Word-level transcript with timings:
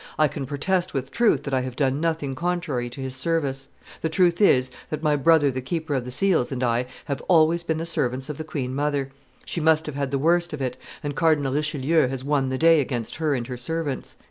I 0.17 0.27
can 0.27 0.47
protest 0.47 0.95
with 0.95 1.11
truth 1.11 1.43
that 1.43 1.53
I 1.53 1.61
have 1.61 1.75
done 1.75 2.01
nothing 2.01 2.33
contrary 2.33 2.89
to 2.89 3.01
his 3.01 3.15
service. 3.15 3.67
The 4.01 4.09
truth 4.09 4.41
is, 4.41 4.71
that 4.89 5.03
my 5.03 5.15
brother 5.15 5.51
the 5.51 5.61
keeper 5.61 5.93
of 5.93 6.05
the 6.05 6.11
seals 6.11 6.51
and 6.51 6.63
I 6.63 6.87
have 7.05 7.21
always 7.27 7.61
been 7.61 7.77
the 7.77 7.85
servants 7.85 8.27
of 8.27 8.39
the 8.39 8.43
queen 8.43 8.73
mother; 8.73 9.11
she 9.45 9.61
must 9.61 9.85
have 9.85 9.93
had 9.93 10.09
the 10.09 10.17
worst 10.17 10.53
of 10.53 10.59
it, 10.59 10.75
and 11.03 11.15
Cardinal 11.15 11.53
Richelieu 11.53 12.07
has 12.07 12.23
won 12.23 12.49
the 12.49 12.57
day 12.57 12.81
against 12.81 13.17
her 13.17 13.35
and 13.35 13.45
her 13.45 13.57
servants." 13.57 14.15